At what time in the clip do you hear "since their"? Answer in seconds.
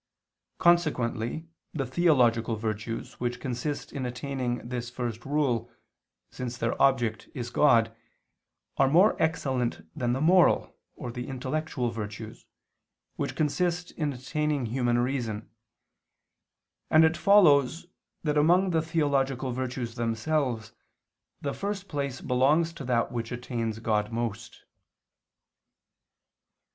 6.31-6.73